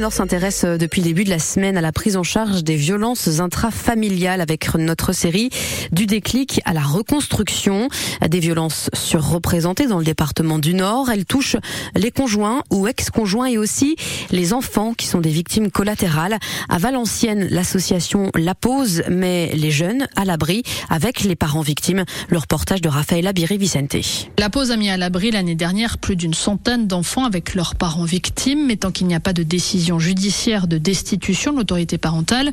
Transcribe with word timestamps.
Nord 0.00 0.12
s'intéresse 0.12 0.64
euh, 0.64 0.76
depuis 0.76 1.02
le 1.02 1.04
début 1.04 1.22
de 1.22 1.30
la 1.30 1.38
semaine 1.38 1.76
à 1.76 1.80
la 1.80 1.92
prise 1.92 2.16
en 2.16 2.24
charge 2.24 2.64
des 2.64 2.74
violences 2.74 3.38
intrafamiliales 3.38 4.40
avec 4.40 4.74
notre 4.74 5.12
série 5.12 5.50
du 5.92 6.06
déclic 6.06 6.60
à 6.64 6.72
la 6.72 6.82
reconstruction 6.82 7.88
des 8.28 8.40
violences 8.40 8.90
surreprésentées 8.92 9.86
dans 9.86 10.00
le 10.00 10.04
département 10.04 10.58
du 10.58 10.74
Nord. 10.74 11.10
Elle 11.12 11.24
touche 11.24 11.54
les 11.94 12.10
conjoints 12.10 12.64
ou 12.72 12.88
ex-conjoints 12.88 13.46
et 13.46 13.56
aussi 13.56 13.94
les 14.32 14.52
enfants 14.52 14.94
qui 14.94 15.06
sont 15.06 15.20
des 15.20 15.30
victimes 15.30 15.70
collatérales. 15.70 16.38
À 16.68 16.78
Valenciennes, 16.78 17.46
l'association 17.48 18.32
La 18.34 18.56
Pause 18.56 19.04
met 19.08 19.52
les 19.54 19.70
jeunes 19.70 20.08
à 20.16 20.24
l'abri 20.24 20.64
avec 20.90 21.20
les 21.20 21.36
parents 21.36 21.60
victimes. 21.60 22.04
Le 22.30 22.38
reportage 22.38 22.80
de 22.80 22.88
Raphaël 22.88 23.28
Abiri 23.28 23.58
Vicente. 23.58 23.94
La 24.40 24.50
Pause 24.50 24.72
a 24.72 24.76
mis 24.76 24.90
à 24.90 24.96
l'abri 24.96 25.30
l'année 25.30 25.54
dernière 25.54 25.98
plus 25.98 26.16
d'une 26.16 26.34
centaine 26.34 26.88
d'enfants 26.88 27.26
avec 27.26 27.54
leurs 27.54 27.76
parents 27.76 28.02
victimes, 28.02 28.66
mais 28.66 28.74
tant 28.74 28.90
qu'il 28.90 29.06
n'y 29.06 29.14
a 29.14 29.20
pas 29.20 29.32
de 29.32 29.44
décision 29.44 29.83
judiciaire 29.98 30.66
de 30.66 30.78
destitution 30.78 31.52
de 31.52 31.58
l'autorité 31.58 31.98
parentale, 31.98 32.52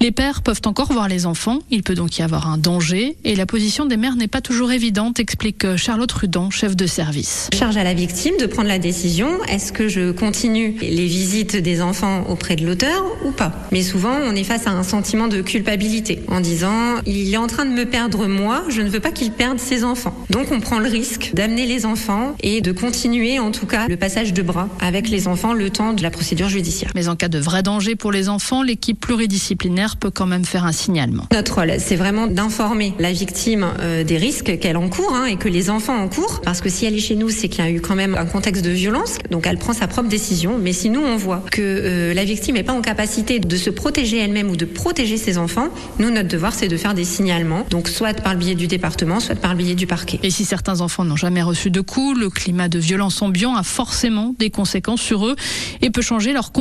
les 0.00 0.10
pères 0.10 0.42
peuvent 0.42 0.62
encore 0.64 0.92
voir 0.92 1.08
les 1.08 1.26
enfants. 1.26 1.58
Il 1.70 1.82
peut 1.82 1.94
donc 1.94 2.18
y 2.18 2.22
avoir 2.22 2.48
un 2.48 2.58
danger 2.58 3.16
et 3.24 3.36
la 3.36 3.46
position 3.46 3.86
des 3.86 3.96
mères 3.96 4.16
n'est 4.16 4.28
pas 4.28 4.40
toujours 4.40 4.72
évidente, 4.72 5.20
explique 5.20 5.76
Charlotte 5.76 6.12
Rudan, 6.12 6.50
chef 6.50 6.76
de 6.76 6.86
service. 6.86 7.48
Charge 7.54 7.76
à 7.76 7.84
la 7.84 7.94
victime 7.94 8.34
de 8.40 8.46
prendre 8.46 8.68
la 8.68 8.78
décision. 8.78 9.28
Est-ce 9.44 9.72
que 9.72 9.88
je 9.88 10.10
continue 10.10 10.76
les 10.80 11.06
visites 11.06 11.56
des 11.56 11.82
enfants 11.82 12.24
auprès 12.28 12.56
de 12.56 12.66
l'auteur 12.66 13.04
ou 13.24 13.30
pas? 13.30 13.52
Mais 13.72 13.82
souvent, 13.82 14.16
on 14.24 14.34
est 14.34 14.44
face 14.44 14.66
à 14.66 14.70
un 14.70 14.82
sentiment 14.82 15.28
de 15.28 15.42
culpabilité 15.42 16.20
en 16.28 16.40
disant 16.40 16.96
il 17.06 17.32
est 17.32 17.36
en 17.36 17.46
train 17.46 17.64
de 17.64 17.70
me 17.70 17.84
perdre 17.84 18.26
moi, 18.26 18.64
je 18.68 18.82
ne 18.82 18.88
veux 18.88 19.00
pas 19.00 19.12
qu'il 19.12 19.32
perde 19.32 19.58
ses 19.58 19.84
enfants. 19.84 20.14
Donc 20.30 20.50
on 20.50 20.60
prend 20.60 20.78
le 20.78 20.88
risque 20.88 21.32
d'amener 21.34 21.66
les 21.66 21.86
enfants 21.86 22.34
et 22.42 22.60
de 22.60 22.72
continuer 22.72 23.38
en 23.38 23.50
tout 23.50 23.66
cas 23.66 23.88
le 23.88 23.96
passage 23.96 24.32
de 24.32 24.42
bras 24.42 24.68
avec 24.80 25.08
les 25.08 25.28
enfants 25.28 25.52
le 25.52 25.70
temps 25.70 25.92
de 25.92 26.02
la 26.02 26.10
procédure 26.10 26.48
judiciaire. 26.48 26.69
Mais 26.94 27.08
en 27.08 27.16
cas 27.16 27.28
de 27.28 27.38
vrai 27.38 27.62
danger 27.62 27.96
pour 27.96 28.12
les 28.12 28.28
enfants, 28.28 28.62
l'équipe 28.62 28.98
pluridisciplinaire 28.98 29.96
peut 29.96 30.10
quand 30.10 30.26
même 30.26 30.44
faire 30.44 30.64
un 30.64 30.72
signalement. 30.72 31.26
Notre 31.32 31.56
rôle, 31.56 31.72
c'est 31.78 31.96
vraiment 31.96 32.26
d'informer 32.26 32.94
la 32.98 33.12
victime 33.12 33.66
euh, 33.80 34.04
des 34.04 34.16
risques 34.16 34.58
qu'elle 34.58 34.76
encourt 34.76 35.14
hein, 35.14 35.26
et 35.26 35.36
que 35.36 35.48
les 35.48 35.70
enfants 35.70 35.96
encourent. 35.96 36.40
Parce 36.42 36.60
que 36.60 36.68
si 36.68 36.86
elle 36.86 36.94
est 36.94 37.00
chez 37.00 37.16
nous, 37.16 37.30
c'est 37.30 37.48
qu'il 37.48 37.64
y 37.64 37.66
a 37.66 37.70
eu 37.70 37.80
quand 37.80 37.94
même 37.94 38.14
un 38.14 38.26
contexte 38.26 38.64
de 38.64 38.70
violence. 38.70 39.18
Donc 39.30 39.46
elle 39.46 39.58
prend 39.58 39.72
sa 39.72 39.88
propre 39.88 40.08
décision. 40.08 40.58
Mais 40.58 40.72
si 40.72 40.90
nous, 40.90 41.00
on 41.00 41.16
voit 41.16 41.44
que 41.50 41.60
euh, 41.62 42.14
la 42.14 42.24
victime 42.24 42.54
n'est 42.54 42.62
pas 42.62 42.72
en 42.72 42.82
capacité 42.82 43.38
de 43.38 43.56
se 43.56 43.70
protéger 43.70 44.18
elle-même 44.18 44.50
ou 44.50 44.56
de 44.56 44.64
protéger 44.64 45.16
ses 45.16 45.38
enfants, 45.38 45.68
nous, 45.98 46.10
notre 46.10 46.28
devoir, 46.28 46.54
c'est 46.54 46.68
de 46.68 46.76
faire 46.76 46.94
des 46.94 47.04
signalements. 47.04 47.66
Donc 47.70 47.88
soit 47.88 48.14
par 48.14 48.34
le 48.34 48.40
biais 48.40 48.54
du 48.54 48.66
département, 48.66 49.20
soit 49.20 49.34
par 49.34 49.52
le 49.54 49.58
biais 49.58 49.74
du 49.74 49.86
parquet. 49.86 50.18
Et 50.22 50.30
si 50.30 50.44
certains 50.44 50.80
enfants 50.80 51.04
n'ont 51.04 51.16
jamais 51.16 51.42
reçu 51.42 51.70
de 51.70 51.80
coups, 51.80 52.18
le 52.18 52.30
climat 52.30 52.68
de 52.68 52.78
violence 52.78 53.22
ambiant 53.22 53.54
a 53.54 53.62
forcément 53.62 54.34
des 54.38 54.50
conséquences 54.50 55.00
sur 55.00 55.26
eux 55.26 55.36
et 55.82 55.90
peut 55.90 56.02
changer 56.02 56.32
leur 56.32 56.52
comportement. 56.52 56.59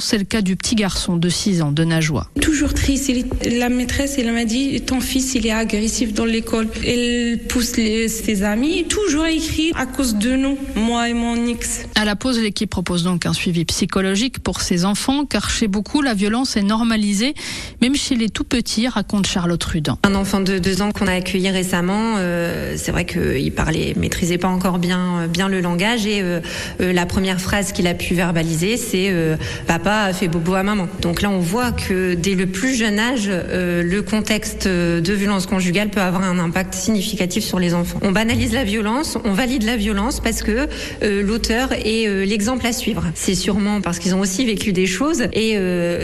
C'est 0.00 0.18
le 0.18 0.24
cas 0.24 0.42
du 0.42 0.56
petit 0.56 0.74
garçon 0.74 1.16
de 1.16 1.28
6 1.28 1.62
ans 1.62 1.72
de 1.72 1.84
Najwa. 1.84 2.28
Toujours 2.40 2.74
triste. 2.74 3.10
La 3.58 3.68
maîtresse, 3.68 4.16
elle 4.18 4.32
m'a 4.32 4.44
dit 4.44 4.80
ton 4.80 5.00
fils, 5.00 5.34
il 5.34 5.46
est 5.46 5.52
agressif 5.52 6.12
dans 6.12 6.24
l'école. 6.24 6.68
Elle 6.86 7.38
pousse 7.48 7.72
ses 7.72 8.42
amis, 8.42 8.84
toujours 8.88 9.26
écrit 9.26 9.72
à 9.74 9.86
cause 9.86 10.16
de 10.16 10.36
nous, 10.36 10.58
moi 10.76 11.08
et 11.08 11.14
mon 11.14 11.46
ex. 11.46 11.86
À 11.94 12.04
la 12.04 12.16
pause, 12.16 12.38
l'équipe 12.38 12.70
propose 12.70 13.04
donc 13.04 13.26
un 13.26 13.32
suivi 13.32 13.64
psychologique 13.64 14.38
pour 14.40 14.60
ses 14.60 14.84
enfants, 14.84 15.24
car 15.24 15.50
chez 15.50 15.68
beaucoup, 15.68 16.02
la 16.02 16.14
violence 16.14 16.56
est 16.56 16.62
normalisée, 16.62 17.34
même 17.80 17.94
chez 17.94 18.14
les 18.14 18.28
tout 18.28 18.44
petits, 18.44 18.88
raconte 18.88 19.26
Charlotte 19.26 19.62
Rudan. 19.62 19.98
Un 20.02 20.14
enfant 20.14 20.40
de 20.40 20.58
2 20.58 20.82
ans 20.82 20.92
qu'on 20.92 21.06
a 21.06 21.12
accueilli 21.12 21.50
récemment, 21.50 22.14
euh, 22.18 22.74
c'est 22.76 22.92
vrai 22.92 23.06
qu'il 23.06 23.52
parlait, 23.52 23.94
maîtrisait 23.96 24.38
pas 24.38 24.48
encore 24.48 24.78
bien, 24.78 25.26
bien 25.28 25.48
le 25.48 25.60
langage, 25.60 26.06
et 26.06 26.20
euh, 26.22 26.40
euh, 26.80 26.92
la 26.92 27.06
première 27.06 27.40
phrase 27.40 27.72
qu'il 27.72 27.86
a 27.86 27.94
pu 27.94 28.14
verbaliser, 28.14 28.76
c'est 28.76 29.10
papa 29.66 30.02
a 30.08 30.12
fait 30.12 30.28
bobo 30.28 30.54
à 30.54 30.62
maman. 30.62 30.88
Donc 31.00 31.22
là, 31.22 31.30
on 31.30 31.38
voit 31.38 31.72
que 31.72 32.14
dès 32.14 32.34
le 32.34 32.46
plus 32.46 32.74
jeune 32.74 32.98
âge, 32.98 33.28
euh, 33.28 33.82
le 33.82 34.02
contexte 34.02 34.66
de 34.66 35.12
violence 35.12 35.46
conjugale 35.46 35.88
peut 35.88 36.00
avoir 36.00 36.22
un 36.22 36.38
impact 36.38 36.74
significatif 36.74 37.44
sur 37.44 37.58
les 37.58 37.74
enfants. 37.74 37.98
On 38.02 38.12
banalise 38.12 38.52
la 38.52 38.64
violence, 38.64 39.18
on 39.24 39.32
valide 39.32 39.64
la 39.64 39.76
violence 39.76 40.20
parce 40.20 40.42
que 40.42 40.68
euh, 41.02 41.22
l'auteur 41.22 41.72
est 41.72 42.06
euh, 42.06 42.24
l'exemple 42.24 42.66
à 42.66 42.72
suivre. 42.72 43.04
C'est 43.14 43.34
sûrement 43.34 43.80
parce 43.80 43.98
qu'ils 43.98 44.14
ont 44.14 44.20
aussi 44.20 44.44
vécu 44.44 44.72
des 44.72 44.86
choses 44.86 45.24
et 45.32 45.58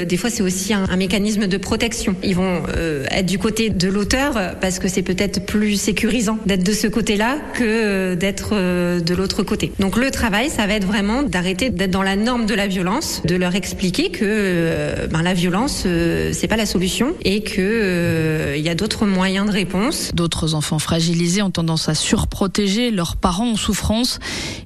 des 0.04 0.16
fois 0.16 0.30
c'est 0.30 0.42
aussi 0.42 0.72
un, 0.74 0.84
un, 0.88 0.96
mécanisme 0.96 1.46
de 1.46 1.56
protection. 1.56 2.14
Ils 2.22 2.34
vont 2.34 2.62
être 3.10 3.26
du 3.26 3.38
côté 3.38 3.70
de 3.70 3.88
l'auteur 3.88 4.56
parce 4.60 4.78
que 4.78 4.88
c'est 4.88 5.02
peut-être 5.02 5.44
plus 5.44 5.80
sécurisant 5.80 6.38
d'être 6.46 6.62
de 6.62 6.72
ce 6.72 6.86
côté-là 6.86 7.38
que 7.54 8.14
d'être 8.14 8.54
de 8.54 9.14
l'autre 9.14 9.42
côté. 9.42 9.72
Donc 9.78 9.96
le 9.96 10.10
travail, 10.10 10.50
ça 10.50 10.66
va 10.66 10.74
être 10.74 10.86
vraiment 10.86 11.22
d'arrêter 11.22 11.70
d'être 11.70 11.90
dans 11.90 12.02
la 12.02 12.16
norme 12.16 12.46
de 12.46 12.54
la 12.54 12.66
violence 12.66 13.07
de 13.24 13.36
leur 13.36 13.54
expliquer 13.54 14.10
que 14.10 14.24
euh, 14.24 15.06
ben, 15.08 15.22
la 15.22 15.34
violence 15.34 15.84
euh, 15.86 16.30
c'est 16.32 16.48
pas 16.48 16.56
la 16.56 16.66
solution 16.66 17.14
et 17.24 17.42
que 17.42 17.60
euh, 17.60 18.54
il 18.56 18.62
y 18.62 18.68
a 18.68 18.74
d'autres 18.74 19.06
moyens 19.06 19.46
de 19.46 19.52
réponse. 19.52 20.10
D'autres 20.14 20.54
enfants 20.54 20.78
fragilisés 20.78 21.42
ont 21.42 21.50
tendance 21.50 21.88
à 21.88 21.94
surprotéger 21.94 22.90
leurs 22.90 23.16
parents 23.16 23.52
en 23.52 23.56
souffrance 23.56 24.18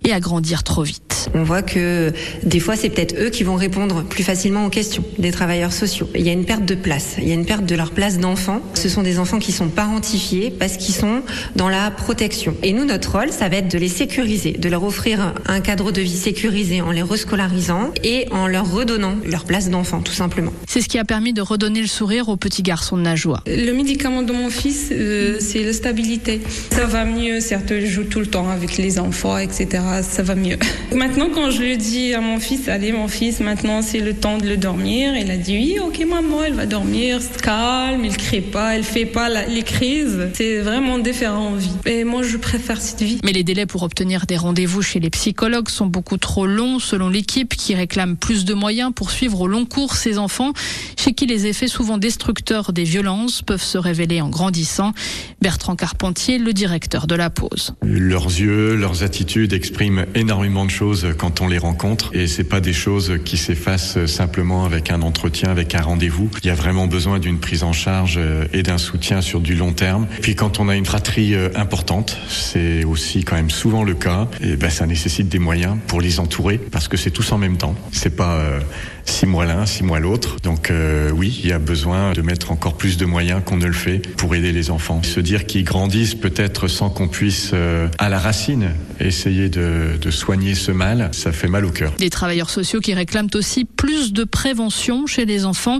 et 0.04 0.12
à 0.12 0.20
grandir 0.20 0.62
trop 0.62 0.82
vite. 0.82 1.30
On 1.34 1.44
voit 1.44 1.62
que 1.62 2.12
des 2.42 2.60
fois 2.60 2.76
c'est 2.76 2.90
peut-être 2.90 3.14
eux 3.20 3.30
qui 3.30 3.44
vont 3.44 3.56
répondre 3.56 4.02
plus 4.02 4.24
facilement 4.24 4.66
aux 4.66 4.70
questions 4.70 5.04
des 5.18 5.30
travailleurs 5.30 5.72
sociaux. 5.72 6.08
Il 6.14 6.22
y 6.22 6.28
a 6.28 6.32
une 6.32 6.44
perte 6.44 6.64
de 6.64 6.74
place, 6.74 7.16
il 7.18 7.28
y 7.28 7.30
a 7.30 7.34
une 7.34 7.46
perte 7.46 7.64
de 7.64 7.74
leur 7.74 7.92
place 7.92 8.18
d'enfant. 8.18 8.60
Ce 8.74 8.88
sont 8.88 9.02
des 9.02 9.18
enfants 9.18 9.38
qui 9.38 9.52
sont 9.52 9.68
parentifiés 9.68 10.50
parce 10.50 10.76
qu'ils 10.76 10.94
sont 10.94 11.22
dans 11.56 11.68
la 11.68 11.90
protection. 11.90 12.54
Et 12.62 12.72
nous 12.72 12.84
notre 12.84 13.12
rôle 13.12 13.30
ça 13.30 13.48
va 13.48 13.56
être 13.56 13.70
de 13.70 13.78
les 13.78 13.88
sécuriser, 13.88 14.52
de 14.52 14.68
leur 14.68 14.84
offrir 14.84 15.34
un 15.46 15.60
cadre 15.60 15.92
de 15.92 16.00
vie 16.00 16.16
sécurisé 16.16 16.80
en 16.80 16.90
les 16.90 17.02
rescolarisant 17.02 17.92
et 18.02 18.21
en 18.30 18.42
en 18.42 18.48
leur 18.48 18.70
redonnant 18.70 19.14
leur 19.24 19.44
place 19.44 19.70
d'enfant, 19.70 20.00
tout 20.00 20.12
simplement. 20.12 20.52
C'est 20.66 20.80
ce 20.80 20.88
qui 20.88 20.98
a 20.98 21.04
permis 21.04 21.32
de 21.32 21.40
redonner 21.40 21.80
le 21.80 21.86
sourire 21.86 22.28
au 22.28 22.36
petit 22.36 22.62
garçon 22.62 22.96
de 22.96 23.02
Najwa. 23.02 23.42
Le 23.46 23.72
médicament 23.72 24.22
de 24.22 24.32
mon 24.32 24.50
fils, 24.50 24.88
euh, 24.90 25.36
c'est 25.38 25.62
la 25.62 25.72
stabilité. 25.72 26.40
Ça 26.72 26.86
va 26.86 27.04
mieux, 27.04 27.38
certes, 27.40 27.68
je 27.68 27.86
joue 27.86 28.04
tout 28.04 28.18
le 28.18 28.26
temps 28.26 28.48
avec 28.50 28.78
les 28.78 28.98
enfants, 28.98 29.38
etc. 29.38 29.68
Ça 30.02 30.22
va 30.24 30.34
mieux. 30.34 30.58
Maintenant, 30.94 31.28
quand 31.32 31.50
je 31.50 31.62
le 31.62 31.76
dis 31.76 32.14
à 32.14 32.20
mon 32.20 32.40
fils, 32.40 32.68
allez, 32.68 32.90
mon 32.92 33.08
fils, 33.08 33.40
maintenant 33.40 33.80
c'est 33.82 34.00
le 34.00 34.14
temps 34.14 34.38
de 34.38 34.46
le 34.46 34.56
dormir, 34.56 35.14
il 35.16 35.30
a 35.30 35.36
dit 35.36 35.54
oui, 35.54 35.78
ok, 35.80 36.04
maman, 36.06 36.44
elle 36.44 36.54
va 36.54 36.66
dormir, 36.66 37.20
calme, 37.42 38.04
il 38.04 38.16
crie 38.16 38.40
pas, 38.40 38.74
elle 38.74 38.84
fait 38.84 39.06
pas 39.06 39.28
les 39.28 39.62
crises. 39.62 40.28
C'est 40.34 40.58
vraiment 40.58 40.98
différent 40.98 41.48
en 41.48 41.54
vie. 41.54 41.70
Et 41.86 42.04
moi, 42.04 42.22
je 42.22 42.36
préfère 42.36 42.80
cette 42.80 43.02
vie. 43.02 43.20
Mais 43.24 43.32
les 43.32 43.44
délais 43.44 43.66
pour 43.66 43.82
obtenir 43.82 44.26
des 44.26 44.36
rendez-vous 44.36 44.82
chez 44.82 45.00
les 45.00 45.10
psychologues 45.10 45.68
sont 45.68 45.86
beaucoup 45.86 46.16
trop 46.16 46.46
longs, 46.46 46.78
selon 46.78 47.08
l'équipe 47.08 47.54
qui 47.54 47.74
réclame 47.74 48.11
plus 48.16 48.44
de 48.44 48.54
moyens 48.54 48.92
pour 48.94 49.10
suivre 49.10 49.40
au 49.40 49.46
long 49.46 49.64
cours 49.64 49.94
ces 49.94 50.18
enfants 50.18 50.52
chez 50.98 51.12
qui 51.12 51.26
les 51.26 51.46
effets 51.46 51.68
souvent 51.68 51.98
destructeurs 51.98 52.72
des 52.72 52.84
violences 52.84 53.42
peuvent 53.42 53.62
se 53.62 53.78
révéler 53.78 54.20
en 54.20 54.28
grandissant. 54.28 54.92
Bertrand 55.40 55.76
Carpentier, 55.76 56.38
le 56.38 56.52
directeur 56.52 57.06
de 57.06 57.14
la 57.14 57.30
pause. 57.30 57.74
Leurs 57.82 58.26
yeux, 58.26 58.74
leurs 58.76 59.02
attitudes 59.02 59.52
expriment 59.52 60.06
énormément 60.14 60.64
de 60.64 60.70
choses 60.70 61.08
quand 61.18 61.40
on 61.40 61.48
les 61.48 61.58
rencontre 61.58 62.10
et 62.14 62.26
c'est 62.26 62.44
pas 62.44 62.60
des 62.60 62.72
choses 62.72 63.18
qui 63.24 63.36
s'effacent 63.36 64.04
simplement 64.06 64.64
avec 64.64 64.90
un 64.90 65.02
entretien, 65.02 65.50
avec 65.50 65.74
un 65.74 65.82
rendez-vous. 65.82 66.30
Il 66.42 66.46
y 66.46 66.50
a 66.50 66.54
vraiment 66.54 66.86
besoin 66.86 67.18
d'une 67.18 67.38
prise 67.38 67.62
en 67.62 67.72
charge 67.72 68.18
et 68.52 68.62
d'un 68.62 68.78
soutien 68.78 69.20
sur 69.20 69.40
du 69.40 69.54
long 69.54 69.72
terme. 69.72 70.06
Puis 70.20 70.34
quand 70.34 70.60
on 70.60 70.68
a 70.68 70.76
une 70.76 70.86
fratrie 70.86 71.34
euh, 71.34 71.48
importante, 71.54 72.16
c'est 72.28 72.84
aussi 72.84 73.24
quand 73.24 73.36
même 73.36 73.50
souvent 73.50 73.84
le 73.84 73.94
cas, 73.94 74.28
et 74.40 74.56
ben 74.56 74.70
ça 74.70 74.86
nécessite 74.86 75.28
des 75.28 75.38
moyens 75.38 75.76
pour 75.86 76.00
les 76.00 76.20
entourer 76.20 76.58
parce 76.58 76.88
que 76.88 76.96
c'est 76.96 77.10
tous 77.10 77.32
en 77.32 77.38
même 77.38 77.56
temps. 77.56 77.74
C'est 78.02 78.16
pas 78.16 78.34
euh, 78.34 78.58
six 79.04 79.26
mois 79.26 79.46
l'un, 79.46 79.64
six 79.64 79.84
mois 79.84 80.00
l'autre. 80.00 80.38
Donc 80.42 80.72
euh, 80.72 81.12
oui, 81.12 81.38
il 81.44 81.48
y 81.48 81.52
a 81.52 81.60
besoin 81.60 82.14
de 82.14 82.20
mettre 82.20 82.50
encore 82.50 82.76
plus 82.76 82.96
de 82.96 83.06
moyens 83.06 83.42
qu'on 83.46 83.58
ne 83.58 83.66
le 83.66 83.72
fait 83.72 84.00
pour 84.16 84.34
aider 84.34 84.50
les 84.50 84.72
enfants. 84.72 85.04
Se 85.04 85.20
dire 85.20 85.46
qu'ils 85.46 85.62
grandissent 85.62 86.16
peut-être 86.16 86.66
sans 86.66 86.90
qu'on 86.90 87.06
puisse 87.06 87.52
euh, 87.54 87.86
à 87.98 88.08
la 88.08 88.18
racine 88.18 88.70
essayer 88.98 89.48
de, 89.48 89.98
de, 90.00 90.10
soigner 90.10 90.56
ce 90.56 90.72
mal, 90.72 91.10
ça 91.12 91.30
fait 91.30 91.46
mal 91.46 91.64
au 91.64 91.70
cœur. 91.70 91.92
Des 91.98 92.10
travailleurs 92.10 92.50
sociaux 92.50 92.80
qui 92.80 92.92
réclament 92.92 93.30
aussi 93.34 93.64
plus 93.64 94.12
de 94.12 94.24
prévention 94.24 95.06
chez 95.06 95.24
les 95.24 95.44
enfants 95.44 95.78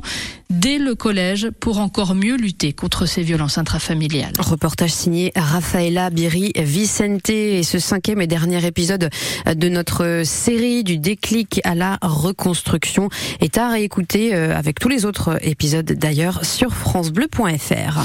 dès 0.53 0.79
le 0.79 0.95
collège 0.95 1.51
pour 1.61 1.79
encore 1.79 2.15
mieux 2.15 2.37
lutter 2.37 2.73
contre 2.73 3.07
ces 3.07 3.23
violences 3.23 3.59
intrafamiliales. 3.59 4.33
Reportage 4.39 4.93
signé 4.93 5.33
Rafaela 5.35 6.11
Biri 6.11 6.53
Vicente 6.57 7.31
et 7.31 7.63
ce 7.63 7.79
cinquième 7.79 8.21
et 8.21 8.27
dernier 8.27 8.65
épisode 8.67 9.09
de 9.47 9.69
notre 9.69 10.23
série 10.25 10.85
du 10.85 10.99
déclic 10.99 11.61
à 11.65 11.75
la 11.75 11.99
reconstruction 12.03 13.09
est 13.41 13.59
à 13.59 13.71
réécouter 13.71 14.35
euh, 14.35 14.57
avec 14.57 14.79
tous 14.79 14.89
les 14.89 15.05
autres 15.05 15.39
épisodes 15.43 15.91
d'ailleurs 15.93 16.45
sur 16.45 16.75
francebleu.fr. 16.75 18.01